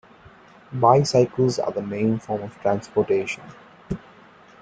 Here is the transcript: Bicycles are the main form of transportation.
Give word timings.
Bicycles 0.73 1.59
are 1.59 1.71
the 1.71 1.83
main 1.83 2.17
form 2.17 2.41
of 2.41 2.59
transportation. 2.61 3.43